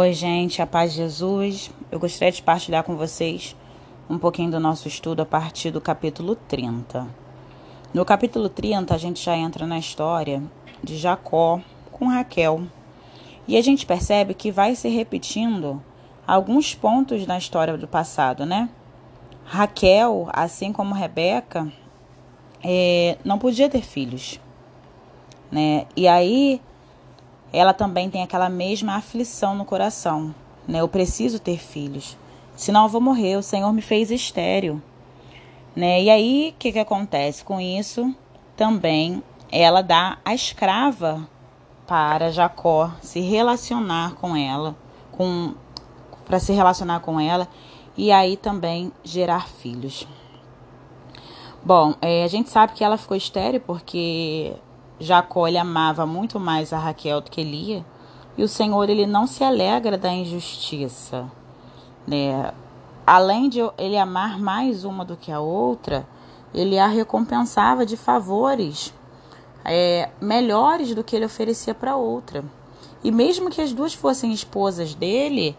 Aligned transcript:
Oi, 0.00 0.14
gente, 0.14 0.62
a 0.62 0.66
paz 0.66 0.92
de 0.92 0.96
Jesus. 0.96 1.70
Eu 1.92 2.00
gostaria 2.00 2.32
de 2.32 2.40
partilhar 2.40 2.82
com 2.82 2.96
vocês 2.96 3.54
um 4.08 4.16
pouquinho 4.16 4.50
do 4.50 4.58
nosso 4.58 4.88
estudo 4.88 5.20
a 5.20 5.26
partir 5.26 5.70
do 5.70 5.78
capítulo 5.78 6.34
30. 6.34 7.06
No 7.92 8.02
capítulo 8.02 8.48
30, 8.48 8.94
a 8.94 8.96
gente 8.96 9.22
já 9.22 9.36
entra 9.36 9.66
na 9.66 9.78
história 9.78 10.42
de 10.82 10.96
Jacó 10.96 11.60
com 11.92 12.08
Raquel. 12.08 12.62
E 13.46 13.58
a 13.58 13.60
gente 13.60 13.84
percebe 13.84 14.32
que 14.32 14.50
vai 14.50 14.74
se 14.74 14.88
repetindo 14.88 15.82
alguns 16.26 16.74
pontos 16.74 17.26
na 17.26 17.36
história 17.36 17.76
do 17.76 17.86
passado, 17.86 18.46
né? 18.46 18.70
Raquel, 19.44 20.30
assim 20.32 20.72
como 20.72 20.94
Rebeca, 20.94 21.70
é, 22.64 23.18
não 23.22 23.38
podia 23.38 23.68
ter 23.68 23.82
filhos, 23.82 24.40
né? 25.52 25.84
E 25.94 26.08
aí 26.08 26.58
ela 27.52 27.72
também 27.72 28.08
tem 28.10 28.22
aquela 28.22 28.48
mesma 28.48 28.96
aflição 28.96 29.54
no 29.54 29.64
coração, 29.64 30.34
né? 30.66 30.80
Eu 30.80 30.88
preciso 30.88 31.38
ter 31.38 31.58
filhos, 31.58 32.16
senão 32.56 32.84
eu 32.84 32.88
vou 32.88 33.00
morrer. 33.00 33.36
O 33.36 33.42
Senhor 33.42 33.72
me 33.72 33.82
fez 33.82 34.10
estéril, 34.10 34.80
né? 35.74 36.02
E 36.02 36.10
aí, 36.10 36.52
o 36.54 36.58
que 36.58 36.72
que 36.72 36.78
acontece 36.78 37.44
com 37.44 37.60
isso? 37.60 38.14
Também 38.56 39.22
ela 39.50 39.82
dá 39.82 40.18
a 40.24 40.34
escrava 40.34 41.28
para 41.86 42.30
Jacó 42.30 42.92
se 43.00 43.20
relacionar 43.20 44.14
com 44.14 44.36
ela, 44.36 44.76
com 45.10 45.54
para 46.24 46.38
se 46.38 46.52
relacionar 46.52 47.00
com 47.00 47.18
ela 47.18 47.48
e 47.96 48.12
aí 48.12 48.36
também 48.36 48.92
gerar 49.02 49.48
filhos. 49.48 50.06
Bom, 51.62 51.94
é, 52.00 52.22
a 52.22 52.28
gente 52.28 52.48
sabe 52.48 52.72
que 52.72 52.84
ela 52.84 52.96
ficou 52.96 53.16
estéril 53.16 53.60
porque 53.60 54.54
Jacó 55.00 55.48
ele 55.48 55.58
amava 55.58 56.06
muito 56.06 56.38
mais 56.38 56.72
a 56.72 56.78
Raquel 56.78 57.20
do 57.20 57.30
que 57.30 57.42
Lia, 57.42 57.84
e 58.36 58.44
o 58.44 58.48
Senhor 58.48 58.88
ele 58.88 59.06
não 59.06 59.26
se 59.26 59.42
alegra 59.42 59.96
da 59.98 60.12
injustiça, 60.12 61.30
né? 62.06 62.52
Além 63.06 63.48
de 63.48 63.58
ele 63.76 63.96
amar 63.96 64.38
mais 64.38 64.84
uma 64.84 65.04
do 65.04 65.16
que 65.16 65.32
a 65.32 65.40
outra, 65.40 66.06
ele 66.54 66.78
a 66.78 66.86
recompensava 66.86 67.84
de 67.84 67.96
favores 67.96 68.94
é, 69.64 70.08
melhores 70.20 70.94
do 70.94 71.02
que 71.02 71.16
ele 71.16 71.24
oferecia 71.24 71.74
para 71.74 71.96
outra. 71.96 72.44
E 73.02 73.10
mesmo 73.10 73.50
que 73.50 73.60
as 73.60 73.72
duas 73.72 73.94
fossem 73.94 74.32
esposas 74.32 74.94
dele, 74.94 75.56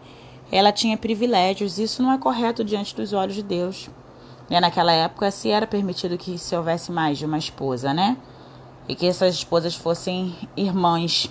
ela 0.50 0.72
tinha 0.72 0.96
privilégios. 0.96 1.78
Isso 1.78 2.02
não 2.02 2.12
é 2.12 2.18
correto 2.18 2.64
diante 2.64 2.94
dos 2.94 3.12
olhos 3.12 3.34
de 3.34 3.42
Deus. 3.42 3.90
Né? 4.48 4.60
Naquela 4.60 4.92
época, 4.92 5.30
se 5.30 5.50
era 5.50 5.66
permitido 5.66 6.16
que 6.18 6.38
se 6.38 6.54
houvesse 6.54 6.92
mais 6.92 7.18
de 7.18 7.26
uma 7.26 7.38
esposa, 7.38 7.92
né? 7.92 8.16
E 8.88 8.94
que 8.94 9.06
essas 9.06 9.34
esposas 9.34 9.74
fossem 9.74 10.34
irmãs 10.56 11.30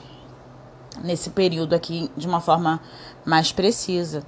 nesse 1.04 1.30
período 1.30 1.74
aqui 1.74 2.10
de 2.16 2.28
uma 2.28 2.40
forma 2.40 2.80
mais 3.26 3.52
precisa. 3.52 4.24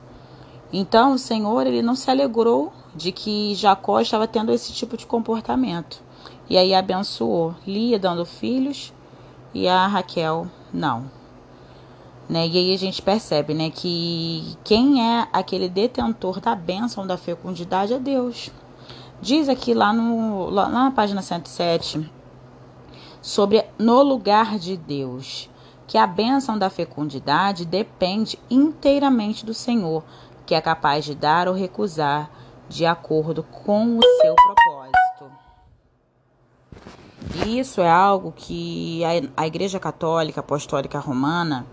Então 0.72 1.14
o 1.14 1.20
Senhor 1.20 1.68
ele 1.68 1.82
não 1.82 1.96
se 1.96 2.10
alegrou 2.10 2.74
de 2.96 3.12
que 3.12 3.56
Jacó 3.56 4.00
estava 4.00 4.28
tendo 4.28 4.52
esse 4.52 4.74
tipo 4.74 4.98
de 4.98 5.06
comportamento. 5.06 6.02
E 6.50 6.58
aí 6.58 6.74
abençoou 6.74 7.56
Lia 7.66 8.00
dando 8.00 8.26
filhos 8.26 8.94
e 9.54 9.68
a 9.68 9.88
Raquel 9.88 10.48
não. 10.74 11.10
Né? 12.28 12.48
E 12.48 12.58
aí 12.58 12.74
a 12.74 12.78
gente 12.78 13.02
percebe 13.02 13.54
né, 13.54 13.70
que 13.70 14.58
quem 14.64 15.02
é 15.02 15.28
aquele 15.32 15.70
detentor 15.70 16.40
da 16.40 16.56
bênção 16.56 17.06
da 17.06 17.18
fecundidade 17.18 17.94
é 17.94 18.00
Deus. 18.00 18.50
Diz 19.22 19.48
aqui 19.48 19.74
lá, 19.74 19.94
no, 19.94 20.50
lá 20.50 20.68
na 20.68 20.92
página 20.92 21.22
107 21.22 22.10
sobre 23.24 23.66
no 23.80 24.04
lugar 24.04 24.60
de 24.60 24.76
Deus, 24.76 25.50
que 25.88 25.98
a 25.98 26.06
bênção 26.06 26.60
da 26.60 26.70
fecundidade 26.70 27.66
depende 27.66 28.38
inteiramente 28.52 29.46
do 29.46 29.54
Senhor, 29.54 30.04
que 30.46 30.54
é 30.54 30.60
capaz 30.60 31.06
de 31.06 31.16
dar 31.16 31.48
ou 31.48 31.54
recusar 31.54 32.30
de 32.68 32.86
acordo 32.86 33.42
com 33.42 33.98
o 33.98 34.02
seu 34.22 34.36
propósito. 34.36 35.32
Isso 37.48 37.80
é 37.80 37.90
algo 37.90 38.34
que 38.36 39.02
a 39.38 39.48
Igreja 39.48 39.80
Católica 39.80 40.42
Apostólica 40.42 41.00
Romana, 41.00 41.66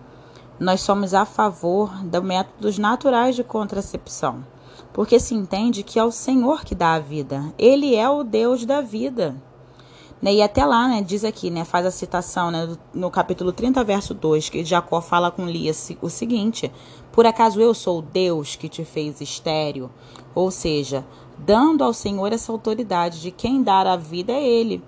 nós 0.58 0.82
somos 0.82 1.14
a 1.14 1.24
favor 1.24 1.90
dos 2.04 2.22
métodos 2.22 2.78
naturais 2.78 3.34
de 3.34 3.42
contracepção, 3.42 4.46
porque 4.92 5.18
se 5.18 5.34
entende 5.34 5.82
que 5.82 5.98
é 5.98 6.04
o 6.04 6.12
Senhor 6.12 6.64
que 6.64 6.76
dá 6.76 6.94
a 6.94 7.00
vida, 7.00 7.52
Ele 7.58 7.96
é 7.96 8.08
o 8.08 8.22
Deus 8.22 8.64
da 8.64 8.80
vida. 8.80 9.34
Né? 10.20 10.34
E 10.34 10.42
até 10.42 10.64
lá, 10.64 10.88
né, 10.88 11.02
diz 11.02 11.24
aqui, 11.24 11.50
né, 11.50 11.64
faz 11.64 11.86
a 11.86 11.90
citação 11.90 12.50
né, 12.50 12.76
no 12.92 13.10
capítulo 13.10 13.52
30, 13.52 13.82
verso 13.84 14.12
2, 14.12 14.48
que 14.50 14.64
Jacó 14.64 15.00
fala 15.00 15.30
com 15.30 15.46
Lia 15.46 15.72
o 16.02 16.10
seguinte: 16.10 16.70
Por 17.10 17.26
acaso 17.26 17.60
eu 17.60 17.72
sou 17.72 18.02
Deus 18.02 18.56
que 18.56 18.68
te 18.68 18.84
fez 18.84 19.20
estéreo? 19.20 19.90
Ou 20.34 20.50
seja, 20.50 21.04
dando 21.38 21.82
ao 21.82 21.92
Senhor 21.92 22.32
essa 22.32 22.52
autoridade 22.52 23.20
de 23.20 23.30
quem 23.30 23.62
dar 23.62 23.86
a 23.86 23.96
vida 23.96 24.32
é 24.32 24.42
Ele. 24.42 24.82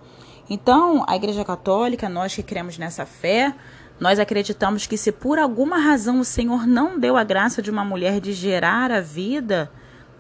Então, 0.51 1.05
a 1.09 1.17
Igreja 1.17 1.45
Católica, 1.45 2.09
nós 2.09 2.35
que 2.35 2.43
cremos 2.43 2.77
nessa 2.77 3.07
fé, 3.07 3.55
nós 3.99 4.19
acreditamos 4.19 4.87
que 4.87 4.99
se 4.99 5.13
por 5.13 5.39
alguma 5.39 5.79
razão 5.79 6.21
o 6.21 6.25
Senhor 6.25 6.67
não 6.67 6.99
deu 6.99 7.17
a 7.17 7.25
graça 7.25 7.63
de 7.63 7.71
uma 7.71 7.85
mulher 7.85 8.21
de 8.21 8.33
gerar 8.33 8.91
a 8.91 9.01
vida, 9.01 9.71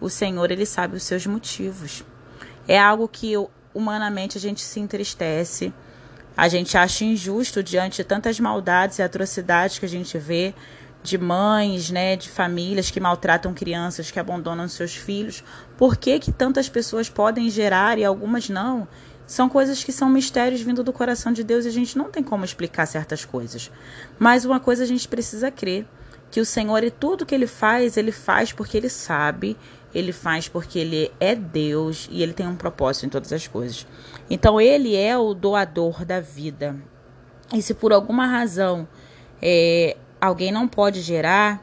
o 0.01 0.09
Senhor 0.09 0.51
ele 0.51 0.65
sabe 0.65 0.97
os 0.97 1.03
seus 1.03 1.27
motivos. 1.27 2.05
É 2.67 2.79
algo 2.79 3.09
que 3.09 3.31
eu 3.33 3.51
humanamente 3.75 4.39
a 4.39 4.41
gente 4.41 4.61
se 4.61 4.81
entristece. 4.81 5.73
A 6.37 6.49
gente 6.49 6.77
acha 6.77 7.05
injusto 7.05 7.63
diante 7.63 7.97
de 7.97 8.05
tantas 8.05 8.41
maldades 8.41 8.99
e 8.99 9.03
atrocidades 9.03 9.79
que 9.79 9.85
a 9.85 9.89
gente 9.89 10.17
vê 10.19 10.55
de 11.03 11.19
mães, 11.19 11.91
né, 11.91 12.17
de 12.17 12.29
famílias 12.29 12.91
que 12.91 13.01
maltratam 13.01 13.53
crianças, 13.53 14.11
que 14.11 14.21
abandonam 14.21 14.69
seus 14.69 14.95
filhos. 14.95 15.43
Por 15.77 15.97
que, 15.97 16.19
que 16.19 16.33
tantas 16.33 16.69
pessoas 16.69 17.09
podem 17.09 17.51
gerar 17.51 17.99
e 17.99 18.05
algumas 18.05 18.49
não? 18.49 18.87
São 19.27 19.49
coisas 19.49 19.83
que 19.83 19.93
são 19.93 20.09
mistérios 20.09 20.61
vindo 20.61 20.85
do 20.85 20.93
coração 20.93 21.33
de 21.33 21.43
Deus 21.43 21.65
e 21.65 21.69
a 21.69 21.73
gente 21.73 21.99
não 21.99 22.11
tem 22.11 22.23
como 22.23 22.45
explicar 22.45 22.87
certas 22.87 23.25
coisas. 23.25 23.71
Mas 24.19 24.45
uma 24.45 24.61
coisa 24.61 24.85
a 24.85 24.87
gente 24.87 25.09
precisa 25.09 25.51
crer, 25.51 25.87
que 26.31 26.41
o 26.41 26.47
Senhor 26.47 26.83
e 26.85 26.91
tudo 26.91 27.27
que 27.27 27.35
ele 27.35 27.47
faz, 27.47 27.97
ele 27.97 28.13
faz 28.13 28.53
porque 28.53 28.77
ele 28.77 28.89
sabe 28.89 29.57
ele 29.95 30.13
faz 30.13 30.49
porque 30.49 30.79
ele 30.79 31.13
é 31.21 31.35
Deus 31.35 32.09
e 32.11 32.23
ele 32.23 32.33
tem 32.33 32.47
um 32.47 32.57
propósito 32.57 33.07
em 33.07 33.09
todas 33.09 33.33
as 33.33 33.47
coisas. 33.47 33.87
Então 34.31 34.61
ele 34.61 34.97
é 34.97 35.17
o 35.17 35.35
doador 35.35 36.05
da 36.05 36.21
vida. 36.21 36.77
E 37.53 37.61
se 37.61 37.75
por 37.75 37.93
alguma 37.93 38.27
razão 38.27 38.89
é, 39.41 39.97
alguém 40.21 40.51
não 40.51 40.67
pode 40.67 41.03
gerar, 41.03 41.63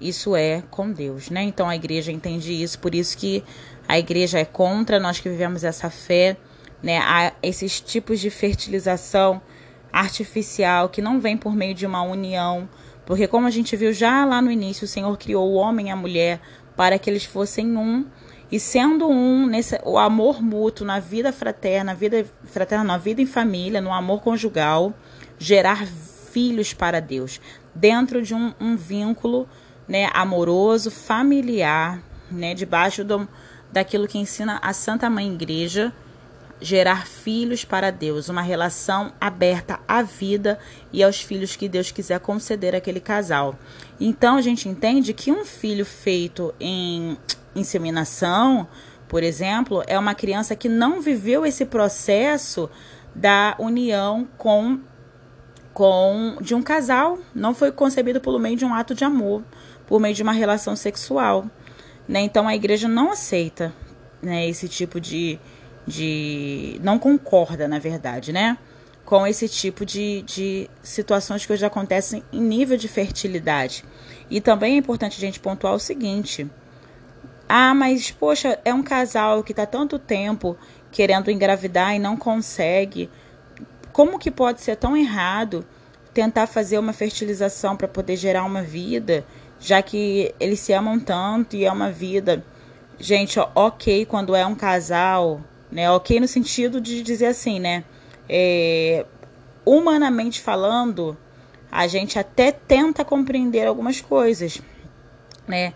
isso 0.00 0.36
é 0.36 0.62
com 0.70 0.90
Deus, 0.90 1.30
né? 1.30 1.42
Então 1.42 1.68
a 1.68 1.76
igreja 1.76 2.12
entende 2.12 2.52
isso, 2.52 2.78
por 2.78 2.94
isso 2.94 3.16
que 3.16 3.42
a 3.88 3.98
igreja 3.98 4.38
é 4.38 4.44
contra 4.44 5.00
nós 5.00 5.18
que 5.18 5.28
vivemos 5.28 5.64
essa 5.64 5.88
fé, 5.88 6.36
né? 6.82 6.98
A 6.98 7.32
esses 7.42 7.80
tipos 7.80 8.20
de 8.20 8.28
fertilização 8.28 9.40
artificial 9.90 10.90
que 10.90 11.00
não 11.00 11.18
vem 11.18 11.36
por 11.36 11.54
meio 11.54 11.74
de 11.74 11.86
uma 11.86 12.02
união, 12.02 12.68
porque 13.06 13.26
como 13.26 13.46
a 13.46 13.50
gente 13.50 13.74
viu 13.76 13.92
já 13.92 14.24
lá 14.26 14.42
no 14.42 14.50
início, 14.50 14.84
o 14.84 14.88
Senhor 14.88 15.16
criou 15.16 15.48
o 15.48 15.54
homem 15.54 15.88
e 15.88 15.90
a 15.90 15.96
mulher 15.96 16.40
para 16.76 16.98
que 16.98 17.08
eles 17.08 17.24
fossem 17.24 17.76
um. 17.76 18.04
E 18.50 18.60
sendo 18.60 19.08
um 19.08 19.46
nesse 19.46 19.80
o 19.84 19.98
amor 19.98 20.40
mútuo 20.40 20.86
na 20.86 21.00
vida 21.00 21.32
fraterna, 21.32 21.94
vida 21.94 22.24
fraterna, 22.44 22.84
na 22.84 22.98
vida 22.98 23.20
em 23.20 23.26
família, 23.26 23.80
no 23.80 23.92
amor 23.92 24.22
conjugal, 24.22 24.94
gerar 25.38 25.86
filhos 25.86 26.72
para 26.72 27.00
Deus. 27.00 27.40
Dentro 27.74 28.22
de 28.22 28.34
um, 28.34 28.54
um 28.60 28.76
vínculo, 28.76 29.48
né, 29.88 30.08
amoroso, 30.12 30.90
familiar, 30.90 32.00
né, 32.30 32.54
debaixo 32.54 33.02
do, 33.02 33.28
daquilo 33.72 34.06
que 34.06 34.18
ensina 34.18 34.58
a 34.62 34.72
Santa 34.72 35.10
Mãe 35.10 35.32
Igreja, 35.32 35.92
gerar 36.60 37.06
filhos 37.06 37.64
para 37.64 37.90
Deus, 37.90 38.28
uma 38.28 38.42
relação 38.42 39.12
aberta 39.20 39.78
à 39.86 40.02
vida 40.02 40.58
e 40.92 41.02
aos 41.02 41.20
filhos 41.20 41.54
que 41.54 41.68
Deus 41.68 41.90
quiser 41.90 42.18
conceder 42.20 42.74
àquele 42.74 43.00
casal. 43.00 43.58
Então 44.00 44.36
a 44.36 44.40
gente 44.40 44.68
entende 44.68 45.12
que 45.12 45.30
um 45.30 45.44
filho 45.44 45.84
feito 45.84 46.54
em 46.58 47.18
inseminação, 47.54 48.66
por 49.08 49.22
exemplo, 49.22 49.82
é 49.86 49.98
uma 49.98 50.14
criança 50.14 50.56
que 50.56 50.68
não 50.68 51.00
viveu 51.00 51.44
esse 51.44 51.64
processo 51.64 52.70
da 53.14 53.54
união 53.58 54.26
com 54.36 54.80
com 55.72 56.38
de 56.40 56.54
um 56.54 56.62
casal, 56.62 57.18
não 57.34 57.54
foi 57.54 57.70
concebido 57.70 58.18
pelo 58.18 58.38
meio 58.38 58.56
de 58.56 58.64
um 58.64 58.72
ato 58.72 58.94
de 58.94 59.04
amor, 59.04 59.42
por 59.86 60.00
meio 60.00 60.14
de 60.14 60.22
uma 60.22 60.32
relação 60.32 60.74
sexual, 60.74 61.44
né? 62.08 62.20
Então 62.20 62.48
a 62.48 62.54
igreja 62.54 62.88
não 62.88 63.12
aceita, 63.12 63.74
né, 64.22 64.48
esse 64.48 64.70
tipo 64.70 64.98
de 64.98 65.38
de. 65.86 66.80
não 66.82 66.98
concorda, 66.98 67.68
na 67.68 67.78
verdade, 67.78 68.32
né? 68.32 68.58
Com 69.04 69.26
esse 69.26 69.48
tipo 69.48 69.86
de, 69.86 70.22
de 70.22 70.70
situações 70.82 71.46
que 71.46 71.52
hoje 71.52 71.64
acontecem 71.64 72.22
em 72.32 72.40
nível 72.40 72.76
de 72.76 72.88
fertilidade. 72.88 73.84
E 74.28 74.40
também 74.40 74.74
é 74.74 74.76
importante 74.78 75.16
a 75.16 75.20
gente 75.20 75.38
pontuar 75.38 75.74
o 75.74 75.78
seguinte: 75.78 76.50
ah, 77.48 77.74
mas 77.74 78.10
poxa, 78.10 78.58
é 78.64 78.74
um 78.74 78.82
casal 78.82 79.44
que 79.44 79.52
está 79.52 79.64
tanto 79.64 79.98
tempo 79.98 80.56
querendo 80.90 81.30
engravidar 81.30 81.94
e 81.94 81.98
não 81.98 82.16
consegue. 82.16 83.08
Como 83.92 84.18
que 84.18 84.30
pode 84.30 84.60
ser 84.60 84.76
tão 84.76 84.96
errado 84.96 85.64
tentar 86.12 86.46
fazer 86.46 86.78
uma 86.78 86.92
fertilização 86.92 87.76
para 87.76 87.86
poder 87.86 88.16
gerar 88.16 88.44
uma 88.44 88.62
vida 88.62 89.24
já 89.58 89.82
que 89.82 90.34
eles 90.38 90.60
se 90.60 90.72
amam 90.72 90.98
tanto 90.98 91.56
e 91.56 91.64
é 91.64 91.72
uma 91.72 91.90
vida. 91.90 92.44
Gente, 92.98 93.38
ok 93.54 94.06
quando 94.06 94.34
é 94.34 94.46
um 94.46 94.54
casal, 94.54 95.40
né? 95.70 95.90
Ok 95.90 96.20
no 96.20 96.28
sentido 96.28 96.80
de 96.80 97.02
dizer 97.02 97.26
assim, 97.26 97.58
né? 97.58 97.84
É, 98.28 99.04
humanamente 99.64 100.40
falando, 100.40 101.16
a 101.70 101.86
gente 101.86 102.18
até 102.18 102.52
tenta 102.52 103.04
compreender 103.04 103.66
algumas 103.66 104.00
coisas, 104.00 104.60
né? 105.46 105.74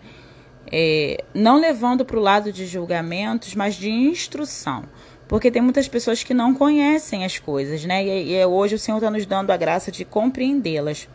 É, 0.71 1.23
não 1.33 1.59
levando 1.59 2.05
para 2.05 2.17
o 2.17 2.21
lado 2.21 2.51
de 2.51 2.65
julgamentos, 2.65 3.55
mas 3.55 3.75
de 3.75 3.89
instrução. 3.89 4.83
Porque 5.27 5.49
tem 5.49 5.61
muitas 5.61 5.87
pessoas 5.87 6.23
que 6.23 6.33
não 6.33 6.53
conhecem 6.53 7.23
as 7.23 7.39
coisas, 7.39 7.85
né? 7.85 8.05
E, 8.05 8.33
e 8.35 8.45
hoje 8.45 8.75
o 8.75 8.79
Senhor 8.79 8.97
está 8.97 9.09
nos 9.09 9.25
dando 9.25 9.51
a 9.51 9.57
graça 9.57 9.91
de 9.91 10.03
compreendê-las. 10.03 11.07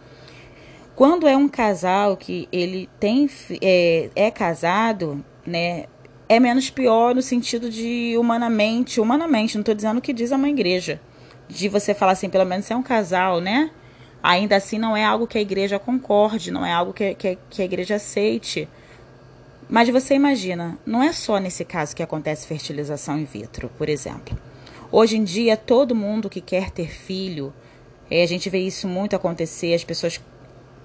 Quando 0.95 1.29
é 1.29 1.37
um 1.37 1.49
casal 1.49 2.17
que 2.17 2.49
ele 2.51 2.89
tem 2.99 3.29
é, 3.61 4.09
é 4.17 4.31
casado, 4.31 5.23
né? 5.47 5.85
É 6.29 6.41
menos 6.41 6.71
pior 6.71 7.15
no 7.15 7.23
sentido 7.23 7.71
de 7.71 8.17
humanamente, 8.19 9.01
humanamente, 9.01 9.55
não 9.55 9.63
estou 9.63 9.75
dizendo 9.75 9.99
o 9.99 10.03
que 10.03 10.13
diz 10.13 10.33
a 10.33 10.39
mãe 10.39 10.51
igreja. 10.51 11.01
De 11.49 11.69
você 11.69 11.95
falar 11.95 12.13
assim, 12.13 12.29
pelo 12.29 12.45
menos 12.45 12.69
é 12.71 12.75
um 12.75 12.83
casal, 12.83 13.41
né? 13.41 13.71
Ainda 14.21 14.57
assim 14.57 14.77
não 14.77 14.97
é 14.97 15.05
algo 15.05 15.27
que 15.27 15.39
a 15.39 15.41
igreja 15.41 15.79
concorde, 15.79 16.51
não 16.51 16.67
é 16.67 16.73
algo 16.73 16.93
que, 16.93 17.15
que, 17.15 17.39
que 17.49 17.63
a 17.63 17.65
igreja 17.65 17.95
aceite. 17.95 18.69
Mas 19.69 19.89
você 19.89 20.15
imagina, 20.15 20.77
não 20.85 21.01
é 21.01 21.13
só 21.13 21.39
nesse 21.39 21.65
caso 21.65 21.95
que 21.95 22.03
acontece 22.03 22.47
fertilização 22.47 23.19
in 23.19 23.25
vitro, 23.25 23.71
por 23.79 23.89
exemplo. 23.89 24.37
Hoje 24.91 25.17
em 25.17 25.23
dia, 25.23 25.57
todo 25.57 25.95
mundo 25.95 26.29
que 26.31 26.41
quer 26.41 26.71
ter 26.71 26.89
filho, 26.89 27.53
é, 28.11 28.23
a 28.23 28.27
gente 28.27 28.51
vê 28.51 28.59
isso 28.59 28.89
muito 28.89 29.15
acontecer, 29.15 29.75
as 29.75 29.85
pessoas 29.85 30.21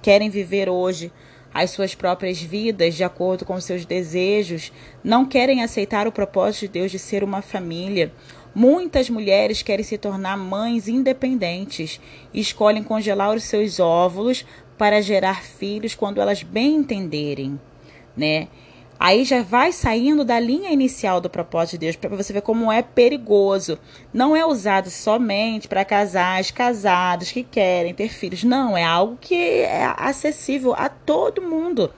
querem 0.01 0.29
viver 0.29 0.69
hoje 0.69 1.11
as 1.53 1.71
suas 1.71 1.93
próprias 1.93 2.41
vidas 2.41 2.95
de 2.95 3.03
acordo 3.03 3.45
com 3.45 3.59
seus 3.59 3.85
desejos, 3.85 4.71
não 5.03 5.25
querem 5.25 5.63
aceitar 5.63 6.07
o 6.07 6.11
propósito 6.11 6.61
de 6.61 6.67
Deus 6.69 6.91
de 6.91 6.99
ser 6.99 7.23
uma 7.23 7.41
família. 7.41 8.11
Muitas 8.53 9.09
mulheres 9.09 9.61
querem 9.61 9.83
se 9.83 9.97
tornar 9.97 10.37
mães 10.37 10.87
independentes 10.87 11.99
e 12.33 12.39
escolhem 12.39 12.83
congelar 12.83 13.35
os 13.35 13.43
seus 13.43 13.79
óvulos 13.79 14.45
para 14.77 15.01
gerar 15.01 15.43
filhos 15.43 15.95
quando 15.95 16.19
elas 16.19 16.43
bem 16.43 16.75
entenderem, 16.75 17.59
né? 18.15 18.47
Aí 19.03 19.23
já 19.23 19.41
vai 19.41 19.71
saindo 19.71 20.23
da 20.23 20.39
linha 20.39 20.69
inicial 20.69 21.19
do 21.19 21.27
propósito 21.27 21.71
de 21.71 21.79
Deus 21.79 21.95
para 21.95 22.15
você 22.15 22.31
ver 22.31 22.43
como 22.43 22.71
é 22.71 22.83
perigoso. 22.83 23.79
Não 24.13 24.35
é 24.35 24.45
usado 24.45 24.91
somente 24.91 25.67
para 25.67 25.83
casais 25.83 26.51
casados 26.51 27.31
que 27.31 27.41
querem 27.41 27.95
ter 27.95 28.09
filhos. 28.09 28.43
Não, 28.43 28.77
é 28.77 28.83
algo 28.83 29.17
que 29.19 29.33
é 29.33 29.91
acessível 29.97 30.75
a 30.77 30.87
todo 30.87 31.41
mundo. 31.41 31.91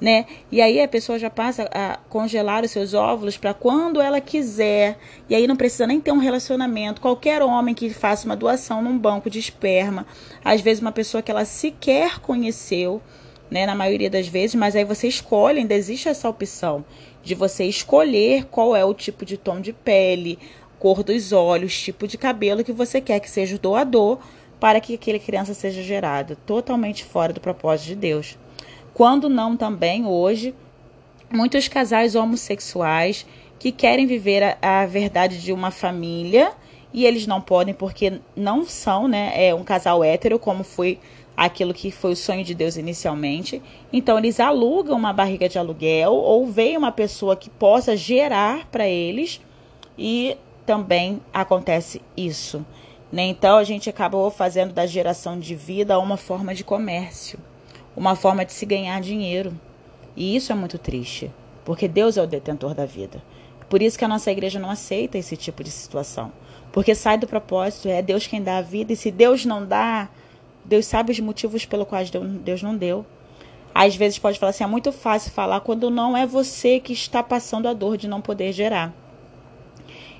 Né? 0.00 0.24
E 0.50 0.62
aí 0.62 0.80
a 0.80 0.88
pessoa 0.88 1.18
já 1.18 1.28
passa 1.28 1.68
a 1.70 1.98
congelar 2.08 2.64
os 2.64 2.70
seus 2.70 2.94
óvulos 2.94 3.36
para 3.36 3.52
quando 3.52 4.00
ela 4.00 4.18
quiser. 4.18 4.96
E 5.28 5.34
aí 5.34 5.46
não 5.46 5.56
precisa 5.56 5.86
nem 5.86 6.00
ter 6.00 6.12
um 6.12 6.18
relacionamento. 6.18 7.02
Qualquer 7.02 7.42
homem 7.42 7.74
que 7.74 7.90
faça 7.90 8.24
uma 8.24 8.34
doação 8.34 8.80
num 8.80 8.96
banco 8.96 9.28
de 9.28 9.38
esperma, 9.38 10.06
às 10.42 10.62
vezes 10.62 10.80
uma 10.80 10.92
pessoa 10.92 11.22
que 11.22 11.30
ela 11.30 11.44
sequer 11.44 12.18
conheceu, 12.18 13.02
né, 13.50 13.66
na 13.66 13.74
maioria 13.74 14.10
das 14.10 14.26
vezes, 14.26 14.54
mas 14.54 14.74
aí 14.74 14.84
você 14.84 15.08
escolhe, 15.08 15.60
ainda 15.60 15.74
existe 15.74 16.08
essa 16.08 16.28
opção 16.28 16.84
de 17.22 17.34
você 17.34 17.64
escolher 17.64 18.44
qual 18.46 18.74
é 18.74 18.84
o 18.84 18.94
tipo 18.94 19.24
de 19.24 19.36
tom 19.36 19.60
de 19.60 19.72
pele, 19.72 20.38
cor 20.78 21.02
dos 21.02 21.32
olhos, 21.32 21.80
tipo 21.80 22.06
de 22.06 22.18
cabelo 22.18 22.64
que 22.64 22.72
você 22.72 23.00
quer 23.00 23.20
que 23.20 23.30
seja 23.30 23.56
o 23.56 23.58
doador 23.58 24.18
para 24.60 24.80
que 24.80 24.94
aquela 24.94 25.18
criança 25.18 25.54
seja 25.54 25.82
gerada, 25.82 26.36
totalmente 26.46 27.04
fora 27.04 27.32
do 27.32 27.40
propósito 27.40 27.88
de 27.88 27.96
Deus. 27.96 28.38
Quando 28.94 29.28
não 29.28 29.56
também 29.56 30.06
hoje, 30.06 30.54
muitos 31.30 31.68
casais 31.68 32.14
homossexuais 32.14 33.26
que 33.58 33.72
querem 33.72 34.06
viver 34.06 34.42
a, 34.42 34.82
a 34.82 34.86
verdade 34.86 35.40
de 35.40 35.52
uma 35.52 35.70
família 35.70 36.52
e 36.92 37.04
eles 37.04 37.26
não 37.26 37.40
podem 37.40 37.74
porque 37.74 38.20
não 38.34 38.64
são, 38.64 39.08
né, 39.08 39.32
é 39.34 39.54
um 39.54 39.64
casal 39.64 40.02
hétero 40.02 40.38
como 40.38 40.64
foi 40.64 40.98
aquilo 41.36 41.74
que 41.74 41.90
foi 41.90 42.12
o 42.12 42.16
sonho 42.16 42.42
de 42.42 42.54
Deus 42.54 42.76
inicialmente. 42.76 43.62
Então 43.92 44.18
eles 44.18 44.40
alugam 44.40 44.96
uma 44.96 45.12
barriga 45.12 45.48
de 45.48 45.58
aluguel 45.58 46.14
ou 46.14 46.46
vem 46.46 46.76
uma 46.76 46.90
pessoa 46.90 47.36
que 47.36 47.50
possa 47.50 47.96
gerar 47.96 48.66
para 48.66 48.88
eles 48.88 49.40
e 49.98 50.36
também 50.64 51.20
acontece 51.32 52.00
isso. 52.16 52.64
Né? 53.12 53.24
Então 53.26 53.58
a 53.58 53.64
gente 53.64 53.90
acabou 53.90 54.30
fazendo 54.30 54.72
da 54.72 54.86
geração 54.86 55.38
de 55.38 55.54
vida 55.54 55.98
uma 55.98 56.16
forma 56.16 56.54
de 56.54 56.64
comércio, 56.64 57.38
uma 57.94 58.16
forma 58.16 58.44
de 58.44 58.52
se 58.52 58.64
ganhar 58.64 59.00
dinheiro. 59.00 59.58
E 60.16 60.34
isso 60.34 60.50
é 60.50 60.54
muito 60.54 60.78
triste, 60.78 61.30
porque 61.64 61.86
Deus 61.86 62.16
é 62.16 62.22
o 62.22 62.26
detentor 62.26 62.74
da 62.74 62.86
vida. 62.86 63.22
Por 63.68 63.82
isso 63.82 63.98
que 63.98 64.04
a 64.04 64.08
nossa 64.08 64.30
igreja 64.30 64.58
não 64.58 64.70
aceita 64.70 65.18
esse 65.18 65.36
tipo 65.36 65.62
de 65.62 65.70
situação. 65.70 66.32
Porque 66.72 66.94
sai 66.94 67.18
do 67.18 67.26
propósito, 67.26 67.88
é 67.88 68.00
Deus 68.00 68.26
quem 68.26 68.42
dá 68.42 68.58
a 68.58 68.62
vida, 68.62 68.92
e 68.92 68.96
se 68.96 69.10
Deus 69.10 69.44
não 69.44 69.64
dá, 69.64 70.08
Deus 70.68 70.86
sabe 70.86 71.12
os 71.12 71.20
motivos 71.20 71.64
pelo 71.64 71.86
quais 71.86 72.10
Deus 72.10 72.62
não 72.62 72.76
deu. 72.76 73.06
Às 73.74 73.94
vezes 73.94 74.18
pode 74.18 74.38
falar 74.38 74.50
assim, 74.50 74.64
é 74.64 74.66
muito 74.66 74.90
fácil 74.90 75.30
falar 75.32 75.60
quando 75.60 75.90
não 75.90 76.16
é 76.16 76.26
você 76.26 76.80
que 76.80 76.92
está 76.92 77.22
passando 77.22 77.68
a 77.68 77.74
dor 77.74 77.96
de 77.96 78.08
não 78.08 78.20
poder 78.20 78.52
gerar. 78.52 78.92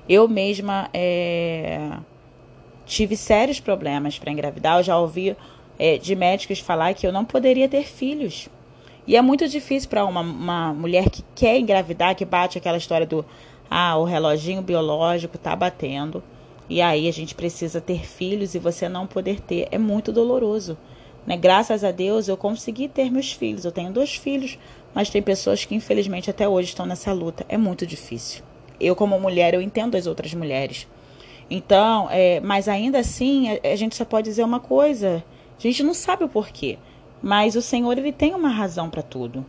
Eu 0.07 0.27
mesma 0.27 0.89
é, 0.93 1.89
tive 2.85 3.17
sérios 3.17 3.59
problemas 3.59 4.17
para 4.17 4.31
engravidar. 4.31 4.77
Eu 4.77 4.83
já 4.83 4.97
ouvi 4.97 5.35
é, 5.77 5.97
de 5.97 6.15
médicos 6.15 6.59
falar 6.59 6.93
que 6.93 7.05
eu 7.05 7.11
não 7.11 7.25
poderia 7.25 7.67
ter 7.67 7.83
filhos. 7.83 8.47
E 9.05 9.15
é 9.15 9.21
muito 9.21 9.47
difícil 9.47 9.89
para 9.89 10.05
uma, 10.05 10.21
uma 10.21 10.73
mulher 10.73 11.09
que 11.09 11.23
quer 11.33 11.57
engravidar, 11.57 12.15
que 12.15 12.25
bate 12.25 12.57
aquela 12.57 12.77
história 12.77 13.07
do 13.07 13.25
ah, 13.69 13.97
o 13.97 14.03
reloginho 14.03 14.61
biológico 14.61 15.37
tá 15.37 15.55
batendo. 15.55 16.23
E 16.69 16.81
aí 16.81 17.07
a 17.07 17.13
gente 17.13 17.33
precisa 17.33 17.79
ter 17.79 18.05
filhos 18.05 18.53
e 18.53 18.59
você 18.59 18.89
não 18.89 19.07
poder 19.07 19.39
ter. 19.39 19.67
É 19.71 19.77
muito 19.77 20.11
doloroso. 20.11 20.77
Né? 21.25 21.37
Graças 21.37 21.83
a 21.83 21.91
Deus 21.91 22.27
eu 22.27 22.37
consegui 22.37 22.87
ter 22.87 23.11
meus 23.11 23.31
filhos. 23.31 23.65
Eu 23.65 23.71
tenho 23.71 23.91
dois 23.91 24.15
filhos, 24.15 24.57
mas 24.93 25.09
tem 25.09 25.21
pessoas 25.21 25.63
que 25.65 25.75
infelizmente 25.75 26.29
até 26.29 26.47
hoje 26.47 26.69
estão 26.69 26.85
nessa 26.85 27.11
luta. 27.13 27.45
É 27.47 27.57
muito 27.57 27.85
difícil. 27.85 28.43
Eu, 28.79 28.95
como 28.95 29.19
mulher, 29.19 29.53
eu 29.53 29.61
entendo 29.61 29.95
as 29.95 30.07
outras 30.07 30.33
mulheres. 30.33 30.87
Então, 31.49 32.07
é, 32.11 32.39
mas 32.41 32.67
ainda 32.67 32.99
assim, 32.99 33.49
a, 33.49 33.71
a 33.73 33.75
gente 33.75 33.95
só 33.95 34.05
pode 34.05 34.29
dizer 34.29 34.43
uma 34.43 34.59
coisa. 34.59 35.23
A 35.57 35.61
gente 35.61 35.81
não 35.83 35.93
sabe 35.93 36.23
o 36.23 36.29
porquê. 36.29 36.77
Mas 37.21 37.55
o 37.55 37.61
Senhor, 37.61 37.97
ele 37.97 38.11
tem 38.11 38.35
uma 38.35 38.49
razão 38.49 38.89
para 38.89 39.01
tudo. 39.01 39.45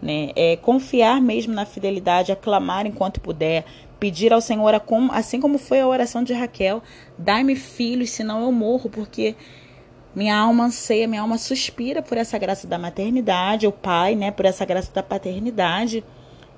Né? 0.00 0.30
É 0.34 0.56
confiar 0.56 1.20
mesmo 1.20 1.54
na 1.54 1.64
fidelidade, 1.64 2.32
aclamar 2.32 2.86
enquanto 2.86 3.20
puder, 3.20 3.64
pedir 4.02 4.32
ao 4.32 4.40
Senhor, 4.40 4.82
assim 5.12 5.40
como 5.40 5.58
foi 5.58 5.78
a 5.78 5.86
oração 5.86 6.24
de 6.24 6.32
Raquel: 6.32 6.82
dai-me 7.16 7.54
filhos, 7.54 8.10
senão 8.10 8.42
eu 8.42 8.50
morro, 8.50 8.90
porque 8.90 9.36
minha 10.12 10.36
alma 10.36 10.64
anseia, 10.64 11.06
minha 11.06 11.22
alma 11.22 11.38
suspira 11.38 12.02
por 12.02 12.18
essa 12.18 12.36
graça 12.36 12.66
da 12.66 12.76
maternidade, 12.76 13.64
o 13.64 13.70
pai, 13.70 14.16
né, 14.16 14.32
por 14.32 14.44
essa 14.44 14.64
graça 14.64 14.90
da 14.92 15.04
paternidade, 15.04 16.02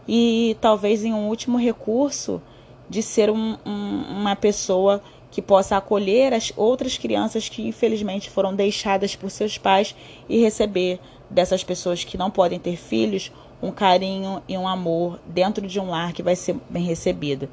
e 0.09 0.57
talvez 0.59 1.05
em 1.05 1.13
um 1.13 1.29
último 1.29 1.59
recurso 1.59 2.41
de 2.89 3.03
ser 3.03 3.29
um, 3.29 3.59
um, 3.67 4.21
uma 4.21 4.35
pessoa 4.35 5.03
que 5.31 5.43
possa 5.43 5.77
acolher 5.77 6.33
as 6.33 6.51
outras 6.57 6.97
crianças 6.97 7.47
que 7.47 7.69
infelizmente 7.69 8.31
foram 8.31 8.55
deixadas 8.55 9.15
por 9.15 9.31
seus 9.31 9.59
pais 9.59 9.95
e 10.31 10.41
receber 10.41 10.99
dessas 11.29 11.63
pessoas 11.63 12.05
que 12.05 12.17
não 12.17 12.31
podem 12.31 12.59
ter 12.59 12.77
filhos 12.77 13.31
um 13.65 13.73
carinho 13.73 14.43
e 14.47 14.59
um 14.59 14.69
amor 14.69 15.19
dentro 15.27 15.67
de 15.67 15.81
um 15.81 15.89
lar 15.89 16.13
que 16.13 16.23
vai 16.23 16.37
ser 16.37 16.57
bem 16.69 16.85
recebido. 16.85 17.49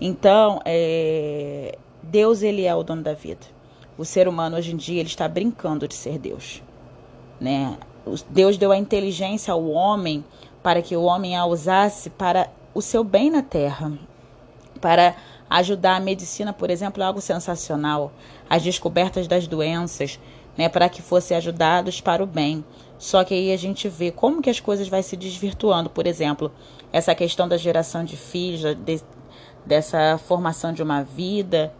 Então, 0.00 0.60
é, 0.64 1.76
Deus 2.00 2.42
ele 2.42 2.64
é 2.64 2.74
o 2.74 2.84
dono 2.84 3.02
da 3.02 3.14
vida. 3.14 3.44
O 3.98 4.04
ser 4.04 4.28
humano 4.28 4.56
hoje 4.56 4.72
em 4.72 4.76
dia 4.76 5.00
ele 5.00 5.08
está 5.08 5.26
brincando 5.26 5.88
de 5.88 5.94
ser 5.94 6.18
Deus, 6.18 6.62
né? 7.40 7.76
Deus 8.30 8.56
deu 8.56 8.70
a 8.70 8.76
inteligência 8.76 9.52
ao 9.52 9.68
homem 9.68 10.24
para 10.62 10.80
que 10.80 10.94
o 10.96 11.02
homem 11.02 11.36
a 11.36 11.44
usasse 11.44 12.10
para 12.10 12.48
o 12.72 12.80
seu 12.80 13.02
bem 13.02 13.30
na 13.30 13.42
terra, 13.42 13.92
para 14.80 15.16
ajudar 15.50 15.96
a 15.96 16.00
medicina, 16.00 16.52
por 16.52 16.70
exemplo, 16.70 17.02
é 17.02 17.06
algo 17.06 17.20
sensacional. 17.20 18.12
As 18.48 18.62
descobertas 18.62 19.26
das 19.26 19.48
doenças, 19.48 20.20
né, 20.56 20.68
para 20.68 20.88
que 20.88 21.02
fossem 21.02 21.36
ajudados 21.36 22.00
para 22.00 22.22
o 22.22 22.26
bem. 22.26 22.64
Só 22.98 23.24
que 23.24 23.34
aí 23.34 23.52
a 23.52 23.56
gente 23.56 23.88
vê 23.88 24.10
como 24.10 24.40
que 24.40 24.50
as 24.50 24.60
coisas 24.60 24.88
vai 24.88 25.02
se 25.02 25.16
desvirtuando. 25.16 25.90
Por 25.90 26.06
exemplo, 26.06 26.50
essa 26.92 27.14
questão 27.14 27.46
da 27.46 27.56
geração 27.56 28.04
de 28.04 28.16
filhos, 28.16 28.74
de, 28.76 29.00
dessa 29.66 30.16
formação 30.18 30.72
de 30.72 30.82
uma 30.82 31.02
vida. 31.02 31.74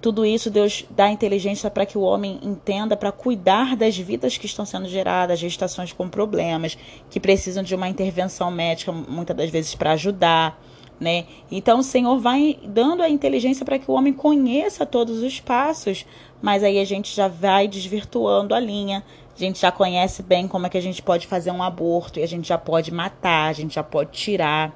Tudo 0.00 0.24
isso 0.24 0.50
Deus 0.50 0.84
dá 0.90 1.10
inteligência 1.10 1.70
para 1.70 1.86
que 1.86 1.98
o 1.98 2.02
homem 2.02 2.38
entenda, 2.42 2.96
para 2.96 3.12
cuidar 3.12 3.76
das 3.76 3.96
vidas 3.96 4.36
que 4.36 4.46
estão 4.46 4.64
sendo 4.64 4.88
geradas, 4.88 5.38
gestações 5.38 5.92
com 5.92 6.08
problemas, 6.08 6.76
que 7.10 7.20
precisam 7.20 7.62
de 7.62 7.74
uma 7.74 7.88
intervenção 7.88 8.50
médica, 8.50 8.92
muitas 8.92 9.36
das 9.36 9.50
vezes 9.50 9.74
para 9.74 9.92
ajudar. 9.92 10.60
Né? 10.98 11.26
Então 11.50 11.80
o 11.80 11.82
Senhor 11.82 12.18
vai 12.18 12.58
dando 12.64 13.02
a 13.02 13.08
inteligência 13.08 13.66
para 13.66 13.78
que 13.78 13.90
o 13.90 13.94
homem 13.94 14.14
conheça 14.14 14.86
todos 14.86 15.22
os 15.22 15.40
passos, 15.40 16.06
mas 16.40 16.62
aí 16.62 16.78
a 16.78 16.84
gente 16.84 17.14
já 17.14 17.28
vai 17.28 17.66
desvirtuando 17.68 18.54
a 18.54 18.60
linha 18.60 19.04
a 19.36 19.38
gente 19.38 19.60
já 19.60 19.70
conhece 19.70 20.22
bem 20.22 20.48
como 20.48 20.66
é 20.66 20.70
que 20.70 20.78
a 20.78 20.82
gente 20.82 21.02
pode 21.02 21.26
fazer 21.26 21.50
um 21.50 21.62
aborto 21.62 22.18
e 22.18 22.22
a 22.22 22.26
gente 22.26 22.48
já 22.48 22.56
pode 22.56 22.90
matar, 22.90 23.50
a 23.50 23.52
gente 23.52 23.74
já 23.74 23.82
pode 23.82 24.12
tirar, 24.12 24.74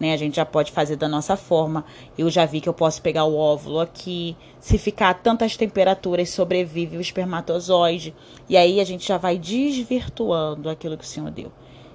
né? 0.00 0.12
A 0.12 0.16
gente 0.16 0.34
já 0.34 0.44
pode 0.44 0.72
fazer 0.72 0.96
da 0.96 1.08
nossa 1.08 1.36
forma. 1.36 1.84
Eu 2.18 2.28
já 2.28 2.44
vi 2.44 2.60
que 2.60 2.68
eu 2.68 2.74
posso 2.74 3.00
pegar 3.00 3.24
o 3.24 3.36
óvulo 3.36 3.78
aqui, 3.78 4.36
se 4.58 4.78
ficar 4.78 5.10
a 5.10 5.14
tantas 5.14 5.56
temperaturas 5.56 6.28
sobrevive 6.30 6.96
o 6.96 7.00
espermatozoide 7.00 8.12
e 8.48 8.56
aí 8.56 8.80
a 8.80 8.84
gente 8.84 9.06
já 9.06 9.16
vai 9.16 9.38
desvirtuando 9.38 10.68
aquilo 10.68 10.98
que 10.98 11.04
o 11.04 11.06
Senhor 11.06 11.30
deu. 11.30 11.52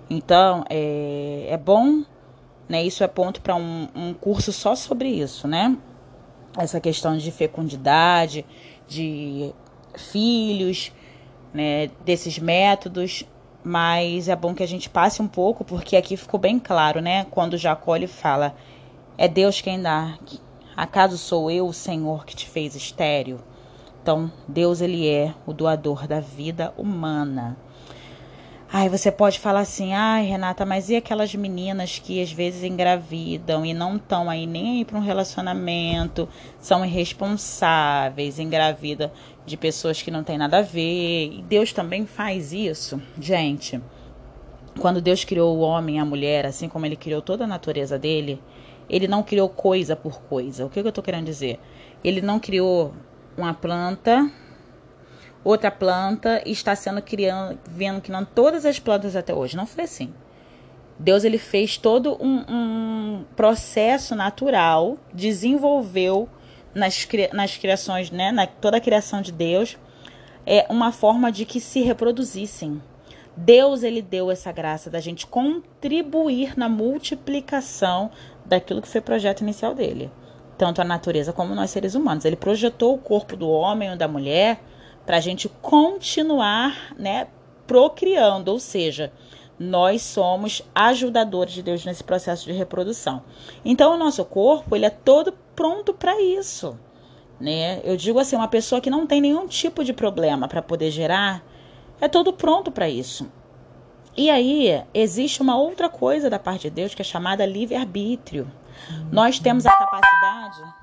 Então, 0.09 0.63
é, 0.69 1.47
é 1.49 1.57
bom, 1.57 2.03
né? 2.69 2.81
Isso 2.81 3.03
é 3.03 3.07
ponto 3.07 3.41
para 3.41 3.55
um, 3.55 3.89
um 3.93 4.13
curso 4.13 4.53
só 4.53 4.73
sobre 4.73 5.09
isso, 5.09 5.49
né? 5.49 5.77
Essa 6.57 6.79
questão 6.79 7.17
de 7.17 7.29
fecundidade, 7.29 8.45
de 8.87 9.53
filhos, 9.97 10.91
né, 11.53 11.89
desses 12.03 12.37
métodos, 12.37 13.25
mas 13.63 14.29
é 14.29 14.35
bom 14.35 14.53
que 14.53 14.61
a 14.61 14.67
gente 14.67 14.89
passe 14.89 15.21
um 15.21 15.27
pouco, 15.27 15.65
porque 15.65 15.95
aqui 15.95 16.15
ficou 16.15 16.39
bem 16.39 16.59
claro, 16.59 17.01
né? 17.01 17.25
Quando 17.31 17.57
Jacó 17.57 17.95
lhe 17.95 18.07
fala: 18.07 18.55
É 19.17 19.27
Deus 19.27 19.59
quem 19.59 19.81
dá. 19.81 20.17
Acaso 20.77 21.17
sou 21.17 21.49
eu, 21.49 21.67
o 21.67 21.73
Senhor, 21.73 22.25
que 22.25 22.35
te 22.35 22.47
fez 22.47 22.75
estéreo? 22.75 23.39
Então, 24.01 24.31
Deus, 24.47 24.81
ele 24.81 25.09
é 25.09 25.33
o 25.47 25.53
doador 25.53 26.07
da 26.07 26.19
vida 26.19 26.71
humana. 26.77 27.57
Ai, 28.71 28.89
você 28.89 29.11
pode 29.11 29.39
falar 29.39 29.59
assim, 29.59 29.93
ai, 29.93 30.25
Renata, 30.25 30.65
mas 30.65 30.89
e 30.89 30.95
aquelas 30.95 31.33
meninas 31.35 31.99
que 31.99 32.21
às 32.21 32.31
vezes 32.31 32.63
engravidam 32.63 33.63
e 33.63 33.73
não 33.73 33.95
estão 33.95 34.27
aí 34.29 34.47
nem 34.47 34.83
para 34.83 34.97
um 34.97 35.01
relacionamento, 35.01 36.27
são 36.59 36.83
irresponsáveis, 36.83 38.39
engravidam 38.39 39.11
de 39.45 39.55
pessoas 39.55 40.01
que 40.01 40.09
não 40.09 40.23
tem 40.23 40.37
nada 40.37 40.57
a 40.57 40.61
ver. 40.63 41.31
E 41.31 41.45
Deus 41.47 41.71
também 41.71 42.07
faz 42.07 42.51
isso, 42.51 42.99
gente. 43.19 43.79
Quando 44.79 44.99
Deus 44.99 45.23
criou 45.23 45.55
o 45.55 45.61
homem 45.61 45.97
e 45.97 45.99
a 45.99 46.05
mulher, 46.05 46.45
assim 46.45 46.67
como 46.67 46.87
ele 46.87 46.95
criou 46.95 47.21
toda 47.21 47.43
a 47.43 47.47
natureza 47.47 47.99
dele, 47.99 48.41
ele 48.89 49.07
não 49.07 49.21
criou 49.21 49.47
coisa 49.47 49.95
por 49.95 50.21
coisa. 50.23 50.65
O 50.65 50.69
que, 50.69 50.81
que 50.81 50.87
eu 50.87 50.89
estou 50.89 51.03
querendo 51.03 51.25
dizer? 51.25 51.59
Ele 52.03 52.19
não 52.19 52.39
criou 52.39 52.93
uma 53.37 53.53
planta 53.53 54.29
outra 55.45 55.69
planta 55.69 56.41
e 56.43 56.51
está 56.51 56.75
sendo 56.75 57.01
criando, 57.01 57.59
vendo 57.69 58.01
que 58.01 58.11
não 58.11 58.25
todas 58.25 58.65
as 58.65 58.79
plantas 58.79 59.15
até 59.15 59.33
hoje. 59.33 59.55
Não 59.55 59.67
foi 59.67 59.83
assim. 59.83 60.11
Deus 60.97 61.23
ele 61.23 61.37
fez 61.37 61.77
todo 61.77 62.17
um, 62.19 62.43
um 62.49 63.25
processo 63.35 64.15
natural, 64.15 64.97
desenvolveu 65.13 66.27
nas, 66.73 67.07
nas 67.31 67.57
criações, 67.57 68.09
né, 68.09 68.31
na 68.31 68.47
toda 68.47 68.77
a 68.77 68.81
criação 68.81 69.21
de 69.21 69.31
Deus, 69.31 69.77
é 70.45 70.65
uma 70.69 70.91
forma 70.91 71.31
de 71.31 71.45
que 71.45 71.59
se 71.59 71.81
reproduzissem. 71.81 72.81
Deus 73.37 73.83
ele 73.83 74.01
deu 74.01 74.31
essa 74.31 74.51
graça 74.51 74.89
da 74.89 74.99
gente 74.99 75.27
contribuir 75.27 76.57
na 76.57 76.69
multiplicação 76.69 78.09
daquilo 78.45 78.81
que 78.81 78.87
foi 78.87 79.01
o 79.01 79.03
projeto 79.03 79.41
inicial 79.41 79.75
dele, 79.75 80.09
tanto 80.57 80.81
a 80.81 80.85
natureza 80.85 81.33
como 81.33 81.53
nós 81.53 81.71
seres 81.71 81.93
humanos. 81.93 82.23
Ele 82.23 82.37
projetou 82.37 82.95
o 82.95 82.97
corpo 82.97 83.35
do 83.35 83.49
homem 83.49 83.91
ou 83.91 83.97
da 83.97 84.07
mulher 84.07 84.61
para 85.05 85.17
a 85.17 85.19
gente 85.19 85.47
continuar, 85.61 86.93
né, 86.97 87.27
procriando, 87.67 88.51
ou 88.51 88.59
seja, 88.59 89.11
nós 89.57 90.01
somos 90.01 90.61
ajudadores 90.73 91.53
de 91.53 91.63
Deus 91.63 91.85
nesse 91.85 92.03
processo 92.03 92.45
de 92.45 92.51
reprodução. 92.51 93.23
Então, 93.63 93.93
o 93.93 93.97
nosso 93.97 94.23
corpo 94.25 94.75
ele 94.75 94.85
é 94.85 94.89
todo 94.89 95.33
pronto 95.55 95.93
para 95.93 96.21
isso, 96.21 96.77
né? 97.39 97.79
Eu 97.83 97.95
digo 97.95 98.19
assim, 98.19 98.35
uma 98.35 98.47
pessoa 98.47 98.81
que 98.81 98.89
não 98.89 99.07
tem 99.07 99.21
nenhum 99.21 99.47
tipo 99.47 99.83
de 99.83 99.93
problema 99.93 100.47
para 100.47 100.61
poder 100.61 100.91
gerar, 100.91 101.43
é 102.01 102.07
todo 102.07 102.33
pronto 102.33 102.71
para 102.71 102.89
isso. 102.89 103.31
E 104.17 104.29
aí 104.29 104.83
existe 104.93 105.41
uma 105.41 105.57
outra 105.57 105.89
coisa 105.89 106.29
da 106.29 106.39
parte 106.39 106.63
de 106.63 106.69
Deus 106.69 106.95
que 106.95 107.01
é 107.01 107.05
chamada 107.05 107.45
livre-arbítrio. 107.45 108.49
Nós 109.11 109.39
temos 109.39 109.65
a 109.65 109.71
capacidade 109.71 110.73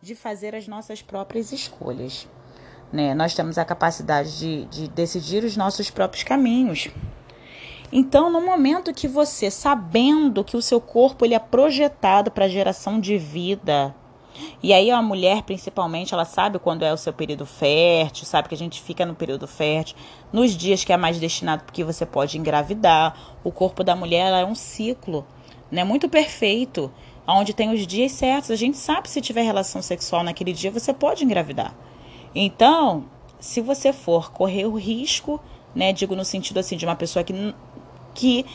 de 0.00 0.14
fazer 0.14 0.54
as 0.54 0.66
nossas 0.66 1.02
próprias 1.02 1.52
escolhas. 1.52 2.26
Né? 2.92 3.14
Nós 3.14 3.34
temos 3.34 3.56
a 3.56 3.64
capacidade 3.64 4.38
de, 4.38 4.64
de 4.66 4.88
decidir 4.88 5.44
os 5.44 5.56
nossos 5.56 5.90
próprios 5.90 6.24
caminhos. 6.24 6.88
Então, 7.90 8.30
no 8.30 8.40
momento 8.40 8.92
que 8.92 9.06
você, 9.06 9.50
sabendo 9.50 10.44
que 10.44 10.56
o 10.56 10.62
seu 10.62 10.80
corpo 10.80 11.24
ele 11.24 11.34
é 11.34 11.38
projetado 11.38 12.30
para 12.30 12.48
geração 12.48 12.98
de 12.98 13.18
vida, 13.18 13.94
e 14.62 14.72
aí 14.72 14.90
a 14.90 15.02
mulher, 15.02 15.42
principalmente, 15.42 16.14
ela 16.14 16.24
sabe 16.24 16.58
quando 16.58 16.84
é 16.84 16.92
o 16.92 16.96
seu 16.96 17.12
período 17.12 17.44
fértil, 17.44 18.24
sabe 18.24 18.48
que 18.48 18.54
a 18.54 18.58
gente 18.58 18.80
fica 18.80 19.04
no 19.04 19.14
período 19.14 19.46
fértil, 19.46 19.96
nos 20.32 20.56
dias 20.56 20.84
que 20.84 20.92
é 20.92 20.96
mais 20.96 21.18
destinado 21.18 21.64
porque 21.64 21.84
você 21.84 22.06
pode 22.06 22.38
engravidar. 22.38 23.14
O 23.44 23.52
corpo 23.52 23.84
da 23.84 23.94
mulher 23.94 24.32
é 24.32 24.44
um 24.44 24.54
ciclo, 24.54 25.26
né, 25.70 25.84
muito 25.84 26.08
perfeito, 26.08 26.90
onde 27.26 27.52
tem 27.52 27.72
os 27.72 27.86
dias 27.86 28.12
certos. 28.12 28.50
A 28.50 28.56
gente 28.56 28.76
sabe 28.78 29.08
se 29.08 29.20
tiver 29.20 29.42
relação 29.42 29.82
sexual 29.82 30.24
naquele 30.24 30.52
dia, 30.52 30.70
você 30.70 30.92
pode 30.94 31.24
engravidar. 31.24 31.74
Então, 32.34 33.04
se 33.38 33.60
você 33.60 33.92
for 33.92 34.30
correr 34.32 34.66
o 34.66 34.74
risco, 34.74 35.40
né, 35.74 35.92
digo 35.92 36.14
no 36.14 36.24
sentido 36.24 36.58
assim 36.58 36.76
de 36.76 36.84
uma 36.84 36.96
pessoa 36.96 37.24
que, 37.24 37.54
que 38.14 38.46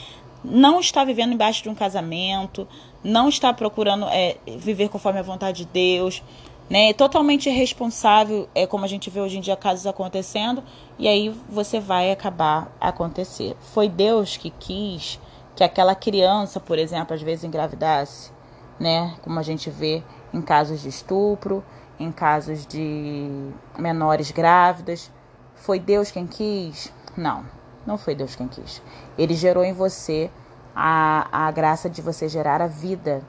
não 0.43 0.79
está 0.79 1.03
vivendo 1.03 1.33
embaixo 1.33 1.63
de 1.63 1.69
um 1.69 1.75
casamento, 1.75 2.67
não 3.03 3.29
está 3.29 3.53
procurando 3.53 4.05
é, 4.09 4.37
viver 4.57 4.89
conforme 4.89 5.19
a 5.19 5.23
vontade 5.23 5.65
de 5.65 5.65
Deus, 5.65 6.23
né, 6.69 6.91
totalmente 6.93 7.49
irresponsável, 7.49 8.49
é 8.53 8.67
como 8.67 8.83
a 8.83 8.87
gente 8.87 9.09
vê 9.09 9.21
hoje 9.21 9.37
em 9.37 9.41
dia 9.41 9.55
casos 9.55 9.87
acontecendo, 9.87 10.63
e 10.99 11.07
aí 11.07 11.33
você 11.49 11.79
vai 11.79 12.11
acabar 12.11 12.71
acontecer. 12.79 13.55
Foi 13.73 13.87
Deus 13.87 14.35
que 14.37 14.49
quis 14.49 15.19
que 15.55 15.63
aquela 15.63 15.95
criança, 15.95 16.59
por 16.59 16.77
exemplo, 16.77 17.15
às 17.15 17.21
vezes 17.21 17.43
engravidasse, 17.43 18.31
né, 18.79 19.15
como 19.23 19.39
a 19.39 19.43
gente 19.43 19.69
vê 19.69 20.03
em 20.33 20.41
casos 20.41 20.81
de 20.81 20.89
estupro, 20.89 21.63
em 21.99 22.11
casos 22.11 22.65
de 22.65 23.51
menores 23.77 24.31
grávidas. 24.31 25.11
Foi 25.55 25.79
Deus 25.79 26.11
quem 26.11 26.27
quis? 26.27 26.91
Não, 27.15 27.43
não 27.85 27.97
foi 27.97 28.15
Deus 28.15 28.35
quem 28.35 28.47
quis. 28.47 28.81
Ele 29.17 29.33
gerou 29.33 29.63
em 29.63 29.73
você 29.73 30.29
a, 30.75 31.47
a 31.47 31.51
graça 31.51 31.89
de 31.89 32.01
você 32.01 32.29
gerar 32.29 32.61
a 32.61 32.67
vida. 32.67 33.21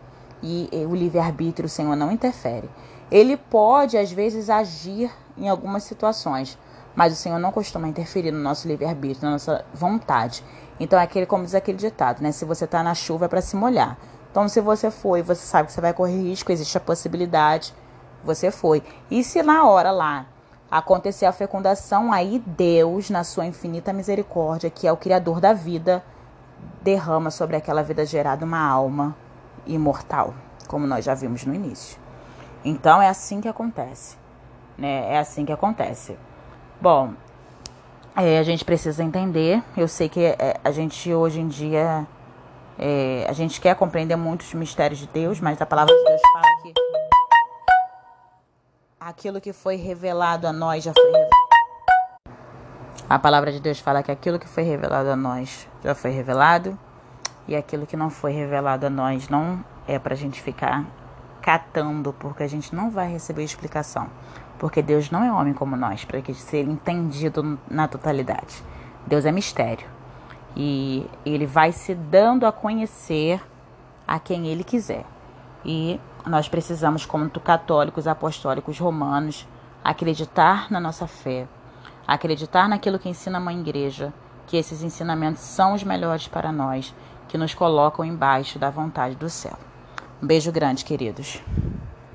E, 0.43 0.69
e 0.71 0.85
o 0.85 0.95
livre-arbítrio, 0.95 1.67
o 1.67 1.71
Senhor 1.71 1.97
não 1.97 2.13
interfere. 2.13 2.71
Ele 3.11 3.37
pode, 3.37 3.97
às 3.97 4.13
vezes, 4.13 4.51
agir 4.51 5.11
em 5.37 5.49
algumas 5.49 5.83
situações, 5.83 6.59
mas 6.95 7.13
o 7.13 7.17
Senhor 7.17 7.39
não 7.39 7.51
costuma 7.51 7.89
interferir 7.89 8.31
no 8.31 8.39
nosso 8.39 8.69
livre-arbítrio, 8.69 9.25
na 9.25 9.33
nossa 9.33 9.65
vontade. 9.75 10.45
Então, 10.79 10.99
é 10.99 11.03
aquele, 11.03 11.27
como 11.27 11.45
diz 11.45 11.55
aquele 11.55 11.79
ditado, 11.79 12.23
né? 12.23 12.31
Se 12.31 12.45
você 12.45 12.67
está 12.67 12.83
na 12.83 12.95
chuva 12.95 13.25
é 13.25 13.29
para 13.29 13.41
se 13.41 13.57
molhar. 13.57 13.99
Então, 14.31 14.47
se 14.49 14.61
você 14.61 14.91
foi, 14.91 15.23
você 15.23 15.45
sabe 15.45 15.67
que 15.67 15.73
você 15.73 15.81
vai 15.81 15.93
correr 15.93 16.21
risco, 16.21 16.53
existe 16.53 16.77
a 16.77 16.81
possibilidade 16.81 17.75
você 18.25 18.51
foi. 18.51 18.83
E 19.11 19.23
se 19.23 19.43
na 19.43 19.65
hora 19.65 19.91
lá 19.91 20.27
acontecer 20.71 21.27
a 21.27 21.33
fecundação, 21.33 22.13
aí 22.13 22.43
Deus, 22.47 23.11
na 23.11 23.25
sua 23.25 23.47
infinita 23.47 23.93
misericórdia, 23.93 24.71
que 24.71 24.87
é 24.87 24.93
o 24.93 24.97
Criador 24.97 25.41
da 25.41 25.53
vida, 25.53 26.05
derrama 26.83 27.31
sobre 27.31 27.57
aquela 27.57 27.83
vida 27.83 28.05
gerada 28.05 28.45
uma 28.45 28.61
alma 28.61 29.17
imortal, 29.67 30.35
como 30.67 30.87
nós 30.87 31.05
já 31.05 31.15
vimos 31.15 31.45
no 31.45 31.55
início. 31.55 31.99
Então 32.65 33.01
é 33.01 33.09
assim 33.09 33.41
que 33.41 33.49
acontece, 33.49 34.17
né? 34.77 35.15
É 35.15 35.19
assim 35.19 35.45
que 35.45 35.53
acontece. 35.53 36.19
Bom, 36.81 37.13
é, 38.17 38.39
a 38.39 38.43
gente 38.43 38.65
precisa 38.65 39.03
entender. 39.03 39.63
Eu 39.77 39.89
sei 39.89 40.09
que 40.09 40.25
é, 40.25 40.59
a 40.63 40.71
gente 40.71 41.13
hoje 41.13 41.41
em 41.41 41.49
dia 41.49 42.07
é, 42.79 43.27
a 43.29 43.33
gente 43.33 43.61
quer 43.61 43.75
compreender 43.75 44.17
muitos 44.17 44.53
mistérios 44.55 45.01
de 45.01 45.07
Deus, 45.09 45.41
mas 45.41 45.61
a 45.61 45.67
palavra 45.67 45.95
de 45.95 46.05
Deus 46.05 46.21
fala 46.33 46.47
que 46.63 46.88
aquilo 49.09 49.41
que 49.41 49.55
foi 49.55 49.77
revelado 49.77 50.47
a 50.47 50.53
nós 50.53 50.85
já 50.85 50.93
foi. 50.93 52.29
A 53.09 53.19
palavra 53.19 53.51
de 53.51 53.59
Deus 53.59 53.81
fala 53.81 54.03
que 54.03 54.11
aquilo 54.11 54.39
que 54.39 54.47
foi 54.47 54.65
revelado 54.65 55.09
a 55.09 55.17
nós 55.17 55.67
já 55.83 55.95
foi 55.95 56.11
revelado 56.11 56.79
e 57.47 57.57
aquilo 57.57 57.87
que 57.87 57.97
não 57.97 58.11
foi 58.11 58.33
revelado 58.33 58.85
a 58.85 58.91
nós 58.91 59.31
não 59.31 59.65
é 59.87 59.99
para 59.99 60.15
gente 60.15 60.43
ficar 60.43 60.85
catando, 61.41 62.13
porque 62.13 62.43
a 62.43 62.47
gente 62.47 62.75
não 62.75 62.91
vai 62.91 63.11
receber 63.11 63.43
explicação. 63.43 64.11
Porque 64.59 64.83
Deus 64.83 65.11
não 65.11 65.25
é 65.25 65.33
homem 65.33 65.55
como 65.55 65.75
nós, 65.75 66.05
para 66.05 66.21
que 66.21 66.35
ser 66.35 66.65
entendido 66.65 67.59
na 67.71 67.89
totalidade. 67.89 68.63
Deus 69.07 69.25
é 69.25 69.33
mistério. 69.33 69.87
E 70.55 71.09
ele 71.25 71.47
vai 71.47 71.73
se 71.73 71.95
dando 71.95 72.45
a 72.45 72.53
conhecer 72.53 73.41
a 74.07 74.19
quem 74.19 74.49
ele 74.49 74.65
quiser. 74.65 75.07
E 75.65 75.99
nós 76.29 76.49
precisamos, 76.49 77.07
como 77.07 77.31
católicos 77.31 78.07
apostólicos 78.07 78.79
romanos, 78.79 79.47
acreditar 79.83 80.71
na 80.71 80.79
nossa 80.79 81.07
fé, 81.07 81.49
acreditar 82.07 82.69
naquilo 82.69 82.99
que 82.99 83.09
ensina 83.09 83.39
a 83.39 83.41
mãe 83.41 83.59
igreja, 83.59 84.13
que 84.47 84.57
esses 84.57 84.83
ensinamentos 84.83 85.43
são 85.43 85.75
os 85.75 85.85
melhores 85.85 86.29
para 86.29 86.53
nós, 86.53 86.95
que 87.29 87.39
nos 87.39 87.55
colocam 87.55 88.05
embaixo 88.05 88.59
da 88.59 88.71
vontade 88.71 89.15
do 89.15 89.29
céu. 89.29 89.59
Um 90.23 90.27
beijo 90.27 90.51
grande, 90.51 90.85
queridos. 90.85 91.41